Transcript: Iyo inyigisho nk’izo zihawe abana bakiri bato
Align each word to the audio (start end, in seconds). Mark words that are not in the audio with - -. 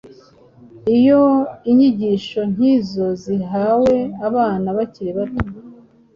Iyo 0.97 1.23
inyigisho 1.69 2.41
nk’izo 2.51 3.07
zihawe 3.23 3.95
abana 4.27 4.67
bakiri 4.77 5.11
bato 5.17 5.43